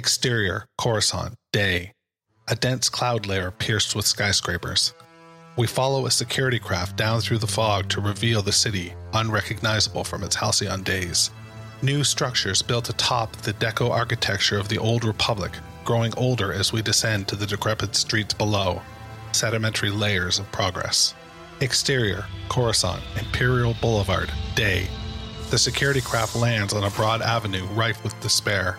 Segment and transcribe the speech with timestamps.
[0.00, 1.92] Exterior, Coruscant, day.
[2.48, 4.94] A dense cloud layer pierced with skyscrapers.
[5.58, 10.24] We follow a security craft down through the fog to reveal the city, unrecognizable from
[10.24, 11.30] its halcyon days.
[11.82, 15.52] New structures built atop the deco architecture of the old republic,
[15.84, 18.80] growing older as we descend to the decrepit streets below.
[19.32, 21.14] Sedimentary layers of progress.
[21.60, 24.86] Exterior, Coruscant, Imperial Boulevard, day.
[25.50, 28.78] The security craft lands on a broad avenue rife with despair.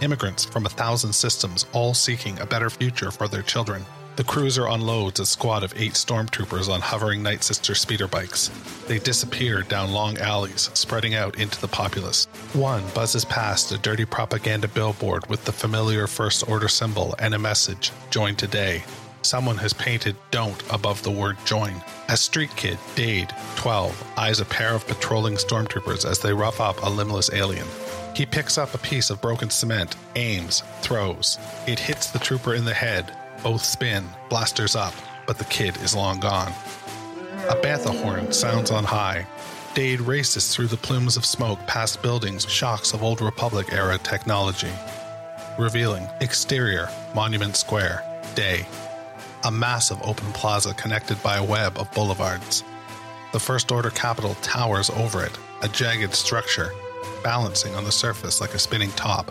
[0.00, 3.84] Immigrants from a thousand systems, all seeking a better future for their children.
[4.16, 8.50] The cruiser unloads a squad of eight stormtroopers on hovering Night Sister speeder bikes.
[8.86, 12.26] They disappear down long alleys, spreading out into the populace.
[12.54, 17.38] One buzzes past a dirty propaganda billboard with the familiar First Order symbol and a
[17.38, 18.84] message Join today.
[19.20, 21.74] Someone has painted don't above the word join.
[22.08, 26.82] A street kid, Dade, 12, eyes a pair of patrolling stormtroopers as they rough up
[26.82, 27.66] a limbless alien.
[28.16, 31.38] He picks up a piece of broken cement, aims, throws.
[31.66, 33.12] It hits the trooper in the head.
[33.42, 34.94] Both spin, blasters up,
[35.26, 36.52] but the kid is long gone.
[37.50, 39.26] A bantha horn sounds on high.
[39.74, 44.72] Dade races through the plumes of smoke past buildings, shocks of Old Republic era technology.
[45.58, 48.02] Revealing exterior, Monument Square,
[48.34, 48.66] day.
[49.44, 52.64] A massive open plaza connected by a web of boulevards.
[53.32, 56.72] The First Order Capital towers over it, a jagged structure,
[57.22, 59.30] balancing on the surface like a spinning top.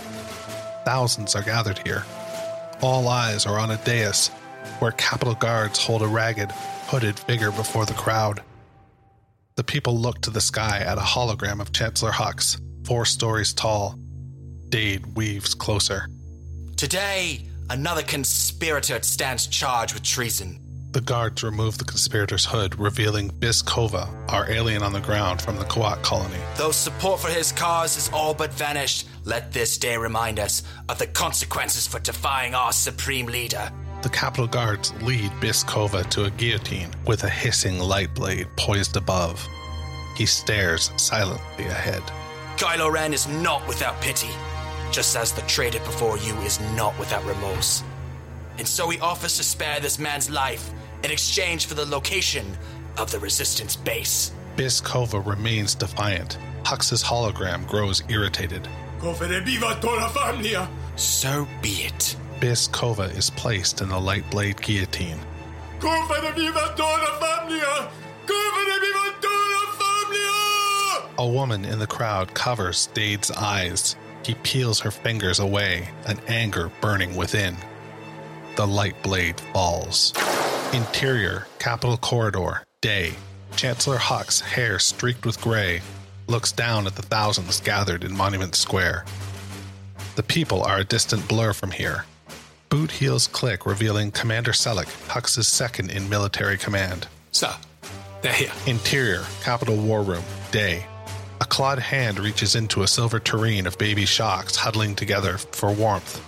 [0.85, 2.05] Thousands are gathered here.
[2.81, 4.29] All eyes are on a dais
[4.79, 6.51] where Capitol guards hold a ragged,
[6.87, 8.41] hooded figure before the crowd.
[9.55, 13.97] The people look to the sky at a hologram of Chancellor Hux, four stories tall.
[14.69, 16.07] Dade weaves closer.
[16.75, 20.59] Today, another conspirator stands charged with treason.
[20.95, 25.57] The guards remove the conspirator's hood, revealing Biss Kova, our alien on the ground from
[25.57, 26.37] the Kawat colony.
[26.55, 30.97] Though support for his cause is all but vanished, let this day remind us of
[30.97, 33.69] the consequences for defying our supreme leader.
[34.03, 38.95] The Capitol Guards lead Biss Kova to a guillotine with a hissing light blade poised
[38.95, 39.45] above.
[40.15, 42.03] He stares silently ahead.
[42.55, 44.31] Kylo Ren is not without pity,
[44.91, 47.83] just as the traitor before you is not without remorse.
[48.57, 50.71] And so he offers to spare this man's life
[51.05, 52.57] in exchange for the location
[52.97, 54.31] of the Resistance base.
[54.55, 56.39] Biss Kova remains defiant.
[56.65, 58.67] Hux's hologram grows irritated.
[60.95, 62.15] So be it.
[62.39, 65.19] Biss Kova is placed in the light blade guillotine.
[71.17, 73.95] A woman in the crowd covers Dade's eyes.
[74.25, 77.57] He peels her fingers away, an anger burning within.
[78.55, 80.13] The light blade falls.
[80.75, 83.13] Interior, Capitol Corridor, day.
[83.55, 85.79] Chancellor Hux, hair streaked with gray,
[86.27, 89.05] looks down at the thousands gathered in Monument Square.
[90.17, 92.03] The people are a distant blur from here.
[92.67, 97.07] Boot heels click, revealing Commander Sellik, Hux's second in military command.
[97.31, 97.55] Sir,
[98.21, 98.51] they're here.
[98.67, 100.85] Interior, Capitol War Room, day.
[101.39, 106.21] A clawed hand reaches into a silver tureen of baby shocks huddling together for warmth.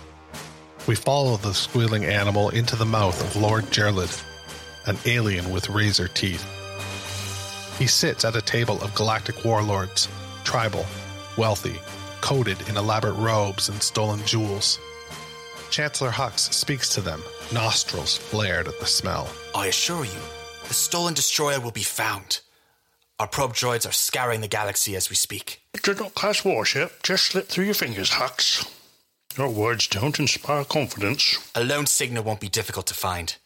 [0.86, 4.24] We follow the squealing animal into the mouth of Lord Gherlid,
[4.88, 6.44] an alien with razor teeth.
[7.78, 10.08] He sits at a table of galactic warlords,
[10.44, 10.86] tribal,
[11.36, 11.78] wealthy,
[12.20, 14.80] coated in elaborate robes and stolen jewels.
[15.70, 19.28] Chancellor Hux speaks to them, nostrils flared at the smell.
[19.54, 20.20] I assure you,
[20.66, 22.40] the stolen destroyer will be found.
[23.18, 25.62] Our probe droids are scouring the galaxy as we speak.
[25.74, 27.02] It's a not class warship.
[27.02, 28.72] Just slip through your fingers, Hux.
[29.36, 31.38] Your words don't inspire confidence.
[31.54, 33.36] A lone signal won't be difficult to find.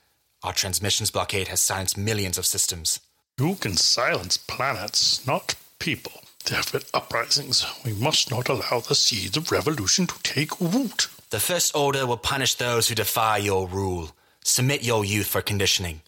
[0.45, 3.01] Our transmissions blockade has silenced millions of systems.
[3.39, 6.13] You can silence planets, not people.
[6.45, 7.65] There have been uprisings.
[7.85, 11.09] We must not allow the seeds of revolution to take root.
[11.31, 14.11] The First Order will punish those who defy your rule.
[14.45, 16.03] Submit your youth for conditioning.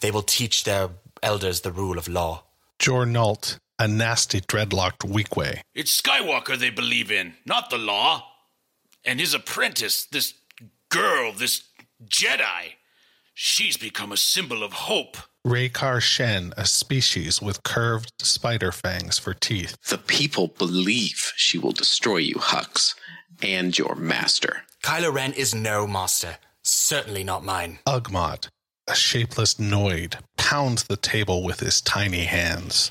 [0.00, 0.90] They will teach their
[1.22, 2.44] elders the rule of law.
[2.78, 5.60] Jor Nult, a nasty dreadlocked Weequay.
[5.74, 8.26] It's Skywalker they believe in, not the law.
[9.04, 10.34] And his apprentice, this
[10.90, 11.64] girl, this
[12.06, 12.74] Jedi,
[13.36, 15.18] she's become a symbol of hope.
[15.46, 19.76] Raykar Shen, a species with curved spider fangs for teeth.
[19.88, 22.94] The people believe she will destroy you, Hux,
[23.42, 24.62] and your master.
[24.82, 26.38] Kylo Ren is no master.
[26.62, 27.78] Certainly not mine.
[27.86, 28.48] Uggmot,
[28.88, 32.90] a shapeless noid, pounds the table with his tiny hands.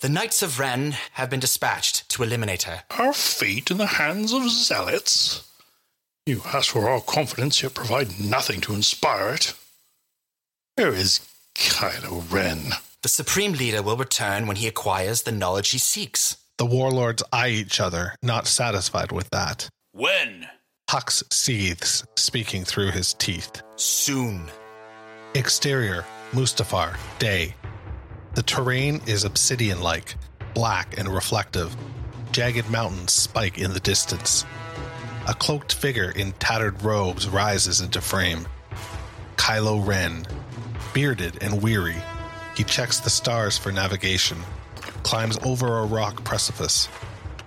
[0.00, 2.82] The Knights of Ren have been dispatched to eliminate her.
[2.90, 5.50] Our fate in the hands of zealots?
[6.26, 9.52] You ask for our confidence, yet provide nothing to inspire it.
[10.76, 11.20] Where is
[11.54, 12.72] Kylo Ren?
[13.02, 16.38] The Supreme Leader will return when he acquires the knowledge he seeks.
[16.56, 19.68] The warlords eye each other, not satisfied with that.
[19.92, 20.48] When?
[20.88, 23.60] Hux seethes, speaking through his teeth.
[23.76, 24.46] Soon.
[25.34, 27.54] Exterior, Mustafar, day.
[28.34, 30.14] The terrain is obsidian like,
[30.54, 31.76] black and reflective.
[32.32, 34.46] Jagged mountains spike in the distance.
[35.26, 38.46] A cloaked figure in tattered robes rises into frame.
[39.36, 40.26] Kylo Ren,
[40.92, 41.96] bearded and weary,
[42.56, 44.38] he checks the stars for navigation,
[45.02, 46.88] climbs over a rock precipice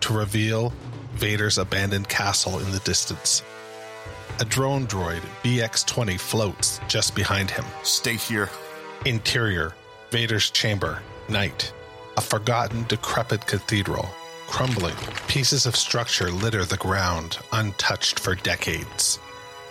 [0.01, 0.73] to reveal
[1.13, 3.43] Vader's abandoned castle in the distance.
[4.39, 7.65] A drone droid, BX 20, floats just behind him.
[7.83, 8.49] Stay here.
[9.05, 9.73] Interior,
[10.11, 11.73] Vader's chamber, night.
[12.17, 14.09] A forgotten, decrepit cathedral,
[14.47, 14.95] crumbling.
[15.27, 19.19] Pieces of structure litter the ground, untouched for decades.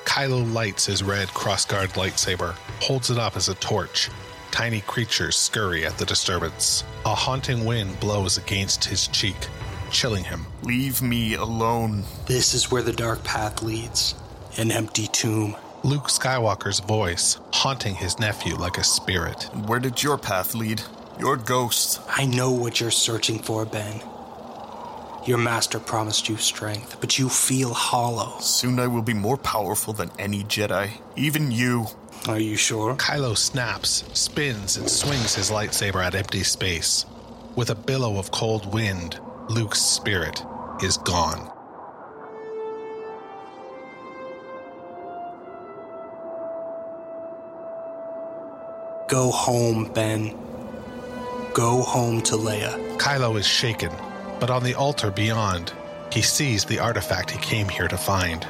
[0.05, 4.08] Kylo lights his red crossguard lightsaber, holds it up as a torch.
[4.50, 6.84] Tiny creatures scurry at the disturbance.
[7.05, 9.37] A haunting wind blows against his cheek,
[9.90, 10.46] chilling him.
[10.62, 12.05] Leave me alone.
[12.26, 14.14] This is where the dark path leads
[14.58, 15.56] an empty tomb.
[15.84, 19.44] Luke Skywalker's voice haunting his nephew like a spirit.
[19.67, 20.82] Where did your path lead?
[21.20, 22.00] Your ghost.
[22.08, 24.02] I know what you're searching for, Ben.
[25.26, 28.38] Your master promised you strength, but you feel hollow.
[28.38, 31.87] Soon I will be more powerful than any Jedi, even you.
[32.28, 32.94] Are you sure?
[32.94, 37.06] Kylo snaps, spins, and swings his lightsaber at empty space.
[37.56, 39.19] With a billow of cold wind,
[39.49, 40.44] Luke's spirit
[40.81, 41.50] is gone.
[49.08, 50.37] Go home, Ben.
[51.52, 52.96] Go home to Leia.
[52.99, 53.90] Kylo is shaken,
[54.40, 55.72] but on the altar beyond,
[56.12, 58.46] he sees the artifact he came here to find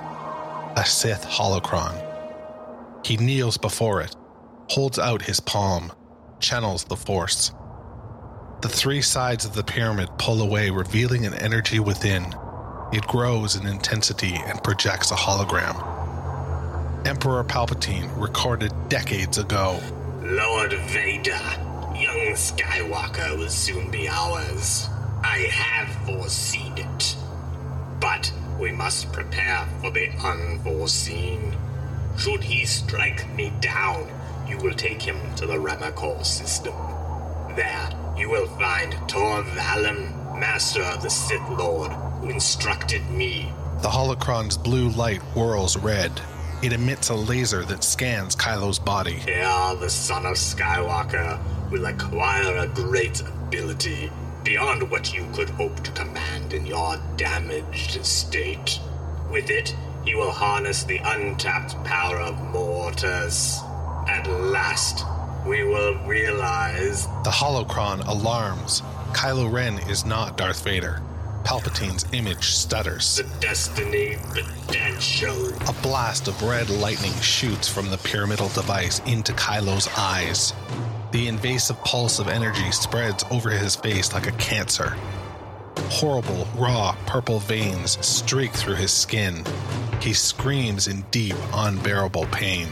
[0.77, 2.03] a Sith holocron.
[3.05, 4.15] He kneels before it,
[4.69, 5.93] holds out his palm,
[6.41, 7.53] channels the Force.
[8.63, 12.35] The three sides of the pyramid pull away, revealing an energy within.
[12.93, 15.77] It grows in intensity and projects a hologram.
[17.07, 19.81] Emperor Palpatine recorded decades ago.
[20.23, 21.31] Lord Vader,
[21.95, 24.89] young Skywalker will soon be ours.
[25.29, 27.17] I have foreseen it.
[28.01, 31.55] But we must prepare for the unforeseen.
[32.17, 34.09] Should he strike me down,
[34.49, 36.75] you will take him to the Ramacor system.
[37.55, 43.53] There, you will find Tor Valum, master of the Sith Lord, who instructed me.
[43.83, 46.13] The holocron's blue light whirls red.
[46.63, 49.17] It emits a laser that scans Kylo's body.
[49.17, 51.39] Here, the son of Skywalker
[51.71, 54.11] will acquire a great ability
[54.47, 58.79] beyond what you could hope to command in your damaged state.
[59.29, 59.75] With it,
[60.05, 63.59] he will harness the untapped power of Mortis.
[64.07, 65.05] At last,
[65.45, 67.07] we will realize.
[67.25, 68.83] The holocron alarms.
[69.13, 71.03] Kylo Ren is not Darth Vader.
[71.43, 73.17] Palpatine's image stutters.
[73.17, 75.49] The destiny potential.
[75.69, 80.53] A blast of red lightning shoots from the pyramidal device into Kylo's eyes.
[81.13, 84.97] The invasive pulse of energy spreads over his face like a cancer.
[85.89, 89.45] Horrible, raw, purple veins streak through his skin.
[90.01, 92.69] He screams in deep, unbearable pain.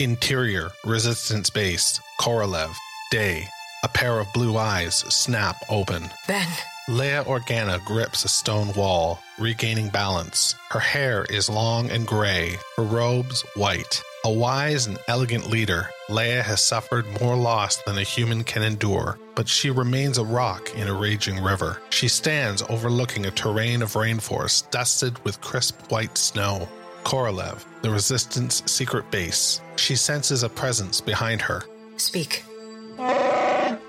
[0.00, 2.74] Interior, Resistance Base, Korolev,
[3.10, 3.46] Day.
[3.84, 6.10] A pair of blue eyes snap open.
[6.26, 6.48] Ben.
[6.88, 10.56] Leia Organa grips a stone wall, regaining balance.
[10.70, 14.02] Her hair is long and gray, her robes white.
[14.24, 19.18] A wise and elegant leader, Leia has suffered more loss than a human can endure,
[19.34, 21.82] but she remains a rock in a raging river.
[21.90, 26.68] She stands overlooking a terrain of rainforest dusted with crisp white snow.
[27.02, 29.60] Korolev, the Resistance secret base.
[29.74, 31.64] She senses a presence behind her.
[31.96, 32.44] Speak.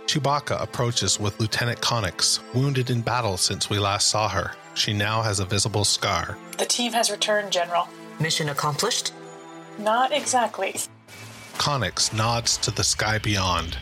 [0.08, 4.54] Chewbacca approaches with Lieutenant Connix, wounded in battle since we last saw her.
[4.74, 6.40] She now has a visible scar.
[6.58, 7.88] The team has returned, General.
[8.20, 9.14] Mission accomplished?
[9.78, 10.76] Not exactly.
[11.58, 13.78] Connix nods to the sky beyond.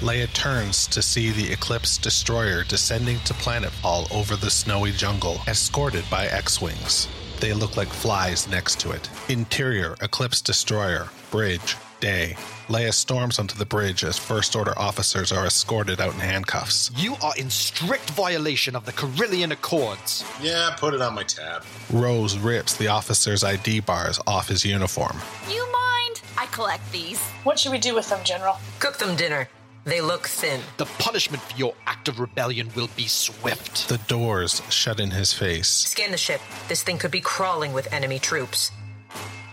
[0.00, 6.04] Leia turns to see the Eclipse destroyer descending to planetfall over the snowy jungle, escorted
[6.10, 7.08] by X Wings.
[7.40, 9.08] They look like flies next to it.
[9.28, 12.36] Interior Eclipse destroyer, bridge, day.
[12.68, 16.90] Leia storms onto the bridge as First Order officers are escorted out in handcuffs.
[16.96, 20.24] You are in strict violation of the Carillion Accords.
[20.40, 21.64] Yeah, put it on my tab.
[21.92, 25.16] Rose rips the officer's ID bars off his uniform.
[25.50, 26.22] You mind?
[26.38, 27.20] I collect these.
[27.44, 28.56] What should we do with them, General?
[28.78, 29.48] Cook them dinner.
[29.84, 30.62] They look thin.
[30.78, 33.88] The punishment for your act of rebellion will be swift.
[33.88, 35.68] The doors shut in his face.
[35.68, 36.40] Scan the ship.
[36.68, 38.70] This thing could be crawling with enemy troops.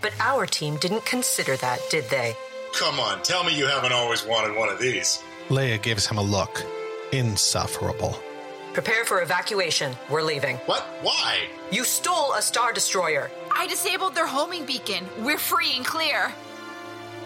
[0.02, 2.36] But our team didn't consider that, did they?
[2.74, 5.22] Come on, tell me you haven't always wanted one of these.
[5.50, 6.64] Leia gives him a look.
[7.12, 8.18] Insufferable.
[8.74, 9.94] Prepare for evacuation.
[10.10, 10.56] We're leaving.
[10.66, 10.82] What?
[11.02, 11.48] Why?
[11.72, 13.30] You stole a Star Destroyer.
[13.54, 15.06] I disabled their homing beacon.
[15.20, 16.34] We're free and clear.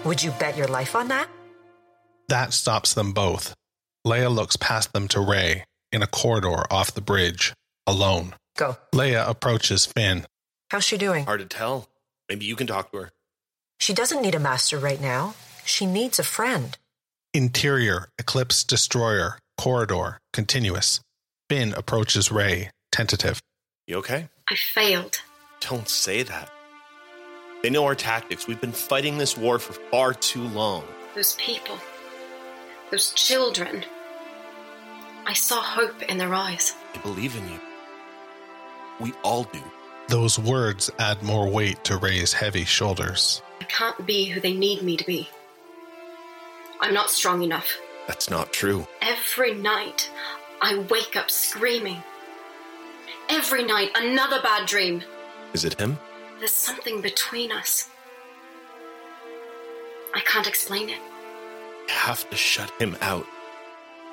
[0.03, 1.29] Would you bet your life on that?
[2.29, 3.53] That stops them both.
[4.05, 7.53] Leia looks past them to Rey in a corridor off the bridge,
[7.85, 8.33] alone.
[8.57, 8.77] Go.
[8.93, 10.25] Leia approaches Finn.
[10.71, 11.25] How's she doing?
[11.25, 11.87] Hard to tell.
[12.29, 13.11] Maybe you can talk to her.
[13.79, 15.35] She doesn't need a master right now.
[15.65, 16.77] She needs a friend.
[17.33, 21.01] Interior, Eclipse Destroyer, corridor, continuous.
[21.49, 23.41] Finn approaches Rey, tentative.
[23.87, 24.29] You okay?
[24.49, 25.19] I failed.
[25.59, 26.49] Don't say that.
[27.61, 28.47] They know our tactics.
[28.47, 30.83] We've been fighting this war for far too long.
[31.15, 31.77] Those people,
[32.91, 33.83] those children.
[35.25, 36.75] I saw hope in their eyes.
[36.93, 37.59] They believe in you.
[38.99, 39.61] We all do.
[40.07, 43.41] Those words add more weight to Rey's heavy shoulders.
[43.59, 45.27] I can't be who they need me to be.
[46.79, 47.67] I'm not strong enough.
[48.07, 48.85] That's not true.
[49.01, 50.09] Every night,
[50.61, 52.03] I wake up screaming.
[53.29, 55.03] Every night, another bad dream.
[55.53, 55.97] Is it him?
[56.37, 57.89] There's something between us.
[60.13, 60.99] I can't explain it.
[61.87, 63.25] You have to shut him out.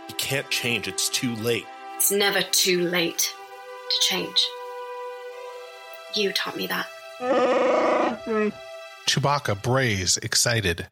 [0.07, 0.89] He can't change.
[0.89, 1.67] It's too late.
[1.97, 3.35] It's never too late
[3.91, 4.43] to change.
[6.15, 6.87] You taught me that.
[9.07, 10.89] Chewbacca brays, excited.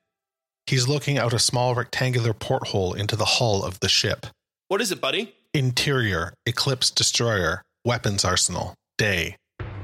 [0.66, 4.26] He's looking out a small rectangular porthole into the hull of the ship.
[4.68, 5.34] What is it, buddy?
[5.52, 9.36] Interior, Eclipse Destroyer, weapons arsenal, day.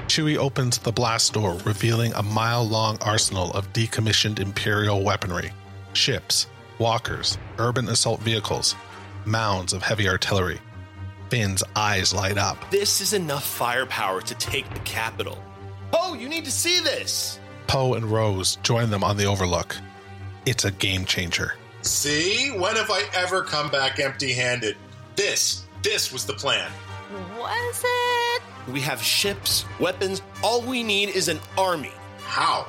[0.06, 5.50] Chewie opens the blast door, revealing a mile long arsenal of decommissioned Imperial weaponry
[5.96, 6.46] ships,
[6.78, 8.76] walkers, urban assault vehicles,
[9.24, 10.60] mounds of heavy artillery.
[11.28, 12.70] Finn's eyes light up.
[12.70, 15.38] This is enough firepower to take the capital.
[15.92, 17.38] Oh, you need to see this!
[17.66, 19.76] Poe and Rose join them on the overlook.
[20.44, 21.54] It's a game changer.
[21.82, 22.50] See?
[22.56, 24.76] When have I ever come back empty handed?
[25.16, 26.70] This, this was the plan.
[27.38, 28.42] Was it?
[28.68, 30.22] We have ships, weapons.
[30.42, 31.92] All we need is an army.
[32.18, 32.66] How?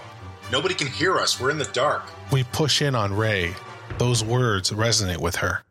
[0.52, 1.40] Nobody can hear us.
[1.40, 2.04] We're in the dark.
[2.32, 3.54] We push in on Rey.
[3.98, 5.64] Those words resonate with her.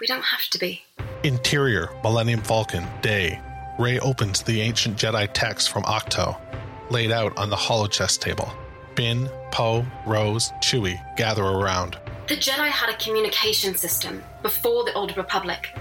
[0.00, 0.82] We don't have to be.
[1.22, 3.38] Interior, Millennium Falcon, day.
[3.78, 6.38] Rey opens the ancient Jedi text from Ahch-To,
[6.90, 8.50] laid out on the holochess table.
[8.96, 11.98] Finn, Poe, Rose, Chewie gather around.
[12.26, 15.76] The Jedi had a communication system before the Old Republic.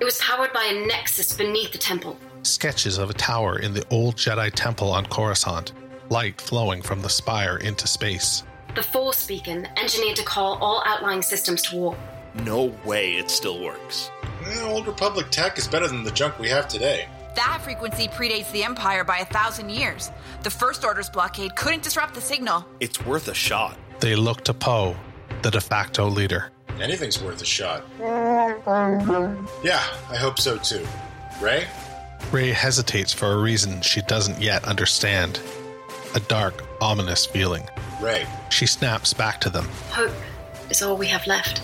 [0.00, 2.18] It was powered by a nexus beneath the temple.
[2.42, 5.72] Sketches of a tower in the old Jedi temple on Coruscant,
[6.08, 8.42] light flowing from the spire into space.
[8.74, 11.96] The Force beacon engineered to call all outlying systems to war.
[12.34, 14.10] No way it still works.
[14.46, 17.08] Eh, Old Republic tech is better than the junk we have today.
[17.36, 20.10] That frequency predates the Empire by a thousand years.
[20.42, 22.66] The First Order's blockade couldn't disrupt the signal.
[22.80, 23.76] It's worth a shot.
[24.00, 24.96] They look to Poe,
[25.42, 26.50] the de facto leader.
[26.80, 27.84] Anything's worth a shot.
[29.62, 30.86] Yeah, I hope so too.
[31.40, 31.66] Rey?
[32.32, 35.40] Rey hesitates for a reason she doesn't yet understand.
[36.14, 37.68] A dark, ominous feeling.
[38.00, 38.26] Rey.
[38.50, 39.68] She snaps back to them.
[39.90, 40.12] Hope
[40.70, 41.62] is all we have left.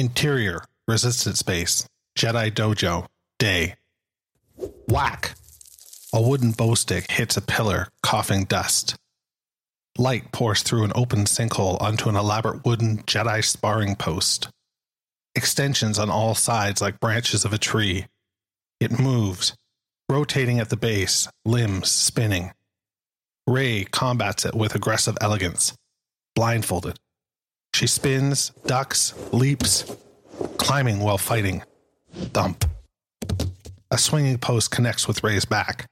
[0.00, 1.86] Interior, Resistance Base,
[2.18, 3.06] Jedi Dojo,
[3.38, 3.74] day.
[4.88, 5.34] Whack!
[6.14, 8.96] A wooden bow stick hits a pillar, coughing dust.
[9.98, 14.48] Light pours through an open sinkhole onto an elaborate wooden Jedi sparring post.
[15.34, 18.06] Extensions on all sides like branches of a tree.
[18.80, 19.54] It moves,
[20.08, 22.52] rotating at the base, limbs spinning.
[23.46, 25.74] Rey combats it with aggressive elegance,
[26.34, 26.98] blindfolded.
[27.74, 29.84] She spins, ducks, leaps,
[30.58, 31.62] climbing while fighting.
[32.12, 32.64] Thump.
[33.90, 35.86] A swinging post connects with Rey's back.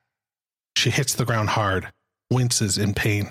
[0.77, 1.89] She hits the ground hard,
[2.31, 3.31] winces in pain.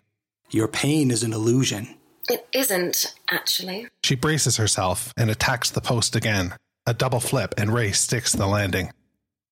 [0.50, 1.96] Your pain is an illusion.
[2.30, 3.88] It isn't, actually.
[4.04, 6.54] She braces herself and attacks the post again.
[6.86, 8.92] A double flip, and Ray sticks the landing.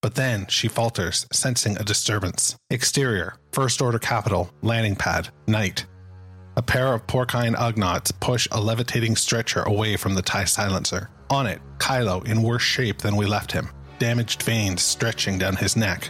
[0.02, 2.56] But then she falters, sensing a disturbance.
[2.70, 5.86] Exterior, First Order Capital, landing pad, night.
[6.58, 11.10] A pair of porcine Ugnaughts push a levitating stretcher away from the TIE silencer.
[11.30, 13.70] On it, Kylo in worse shape than we left him,
[14.00, 16.10] damaged veins stretching down his neck.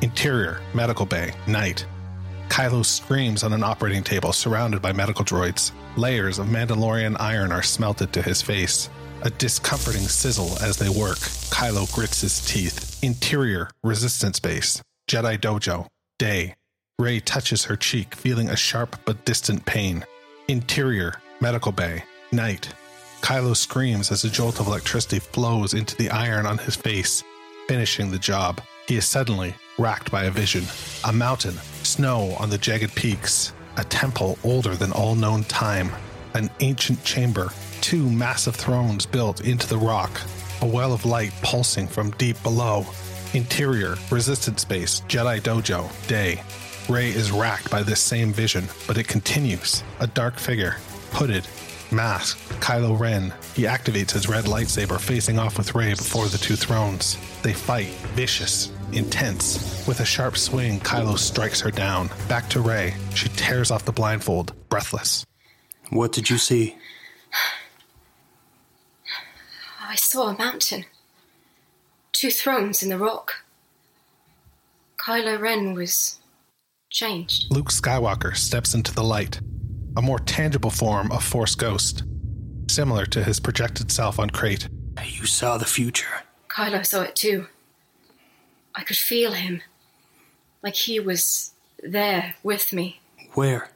[0.00, 1.86] Interior, medical bay, night.
[2.48, 5.72] Kylo screams on an operating table surrounded by medical droids.
[5.96, 8.88] Layers of Mandalorian iron are smelted to his face.
[9.22, 11.18] A discomforting sizzle as they work.
[11.50, 13.02] Kylo grits his teeth.
[13.02, 14.80] Interior, resistance base.
[15.10, 15.86] Jedi dojo,
[16.18, 16.54] day.
[17.00, 20.04] Rey touches her cheek, feeling a sharp but distant pain.
[20.46, 22.72] Interior, medical bay, night.
[23.20, 27.24] Kylo screams as a jolt of electricity flows into the iron on his face,
[27.66, 28.60] finishing the job.
[28.86, 30.66] He is suddenly racked by a vision
[31.02, 35.90] a mountain, snow on the jagged peaks, a temple older than all known time,
[36.34, 40.20] an ancient chamber, two massive thrones built into the rock,
[40.62, 42.86] a well of light pulsing from deep below.
[43.32, 46.40] Interior, resistance base, Jedi Dojo, day.
[46.88, 49.82] Rey is racked by this same vision, but it continues.
[50.00, 50.76] A dark figure,
[51.12, 51.46] hooded,
[51.90, 53.32] masked, Kylo Ren.
[53.54, 57.16] He activates his red lightsaber, facing off with Rey before the two thrones.
[57.42, 59.86] They fight, vicious, intense.
[59.88, 62.10] With a sharp swing, Kylo strikes her down.
[62.28, 62.94] Back to Rey.
[63.14, 65.24] She tears off the blindfold, breathless.
[65.88, 66.76] What did you see?
[69.80, 70.84] Oh, I saw a mountain.
[72.12, 73.42] Two thrones in the rock.
[74.98, 76.18] Kylo Ren was
[76.94, 77.46] changed.
[77.50, 79.40] Luke Skywalker steps into the light,
[79.96, 82.04] a more tangible form of Force Ghost,
[82.68, 84.68] similar to his projected self on Crait.
[85.04, 86.22] You saw the future.
[86.48, 87.48] Kylo saw it too.
[88.74, 89.60] I could feel him.
[90.62, 93.00] Like he was there with me.
[93.34, 93.68] Where?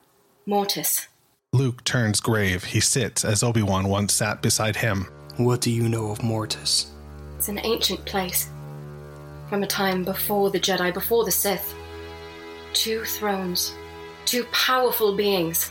[0.46, 1.08] Mortis.
[1.52, 2.64] Luke turns grave.
[2.64, 5.08] He sits as Obi Wan once sat beside him.
[5.36, 6.92] What do you know of Mortis?
[7.36, 8.48] It's an ancient place.
[9.48, 11.74] From a time before the Jedi, before the Sith.
[12.78, 13.74] Two thrones.
[14.24, 15.68] Two powerful beings.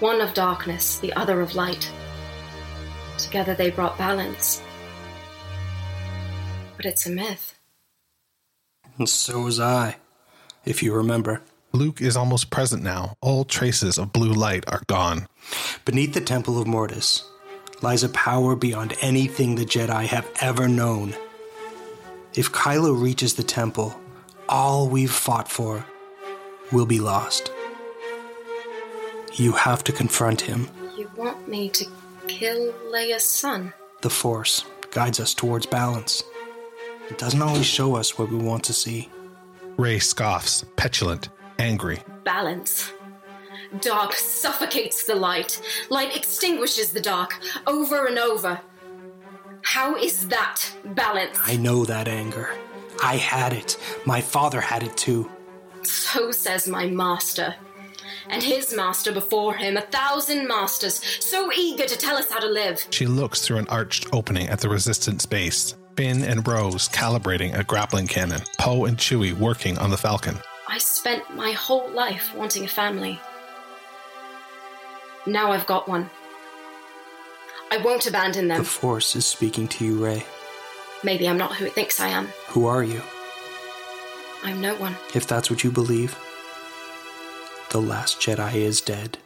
[0.00, 1.88] One of darkness, the other of light.
[3.16, 4.60] Together they brought balance.
[6.76, 7.56] But it's a myth.
[8.98, 9.98] And so was I,
[10.64, 11.42] if you remember.
[11.70, 13.14] Luke is almost present now.
[13.20, 15.28] All traces of blue light are gone.
[15.84, 17.22] Beneath the Temple of Mortis
[17.82, 21.14] lies a power beyond anything the Jedi have ever known.
[22.34, 23.94] If Kylo reaches the temple,
[24.48, 25.86] all we've fought for
[26.72, 27.52] will be lost.
[29.34, 30.68] You have to confront him.
[30.96, 31.86] You want me to
[32.28, 33.72] kill Leia's son?
[34.02, 36.22] The Force guides us towards balance.
[37.08, 39.08] It doesn't always show us what we want to see.
[39.76, 42.02] Rey scoffs, petulant, angry.
[42.24, 42.92] Balance.
[43.80, 45.60] Dark suffocates the light.
[45.88, 48.60] Light extinguishes the dark over and over.
[49.62, 51.38] How is that balance?
[51.44, 52.50] I know that anger.
[53.02, 53.78] I had it.
[54.04, 55.30] My father had it too.
[55.82, 57.54] So says my master.
[58.28, 62.48] And his master before him, a thousand masters, so eager to tell us how to
[62.48, 62.86] live.
[62.90, 65.76] She looks through an arched opening at the resistance base.
[65.96, 68.40] Finn and Rose calibrating a grappling cannon.
[68.58, 70.38] Poe and Chewie working on the Falcon.
[70.68, 73.20] I spent my whole life wanting a family.
[75.26, 76.10] Now I've got one.
[77.70, 78.58] I won't abandon them.
[78.58, 80.24] The Force is speaking to you, Rey.
[81.04, 82.28] Maybe I'm not who it thinks I am.
[82.48, 83.02] Who are you?
[84.44, 84.96] I'm no one.
[85.14, 86.18] If that's what you believe,
[87.70, 89.18] the last Jedi is dead.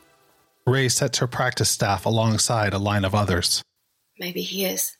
[0.66, 3.62] Rey sets her practice staff alongside a line of others.
[4.18, 4.96] Maybe he is.